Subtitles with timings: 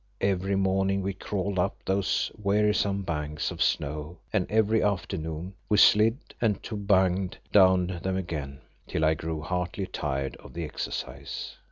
[0.21, 6.17] Every morning we crawled up those wearisome banks of snow, and every afternoon we slid
[6.41, 11.55] and tobogganed down them again, till I grew heartily tired of the exercise.